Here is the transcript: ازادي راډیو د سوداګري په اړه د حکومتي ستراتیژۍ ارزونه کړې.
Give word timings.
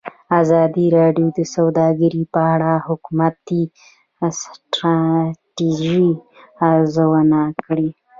ازادي 0.41 0.85
راډیو 0.97 1.27
د 1.37 1.39
سوداګري 1.55 2.23
په 2.33 2.41
اړه 2.53 2.71
د 2.79 2.83
حکومتي 2.87 3.61
ستراتیژۍ 4.39 6.07
ارزونه 6.71 7.39
کړې. 7.63 7.89